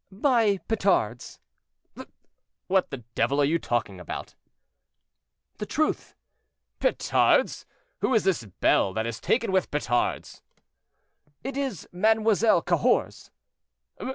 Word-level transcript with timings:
"By 0.11 0.57
petards." 0.67 1.37
"What 2.65 2.89
the 2.89 3.03
devil 3.13 3.39
are 3.39 3.45
you 3.45 3.59
talking 3.59 3.99
about?" 3.99 4.33
"The 5.59 5.67
truth." 5.67 6.15
"Petards! 6.79 7.67
Who 7.99 8.15
is 8.15 8.23
this 8.23 8.43
belle 8.45 8.93
that 8.93 9.05
is 9.05 9.19
taken 9.19 9.51
with 9.51 9.69
petards?" 9.69 10.41
"It 11.43 11.55
is 11.55 11.87
Mademoiselle 11.91 12.63
Cahors." 12.63 13.29